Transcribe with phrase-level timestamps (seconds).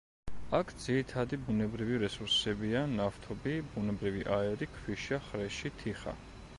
[0.59, 6.21] აქ ძირითადი ბუნებრივი რესურსებია: ნავთობი, ბუნებრივი აირი, ქვიშა, ხრეში, თიხა.